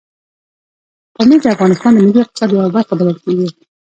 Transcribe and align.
پامیر 1.15 1.39
د 1.41 1.45
افغانستان 1.55 1.91
د 1.93 1.97
ملي 2.05 2.21
اقتصاد 2.23 2.49
یوه 2.51 2.73
برخه 2.75 2.93
بلل 2.99 3.17
کېږي. 3.23 3.49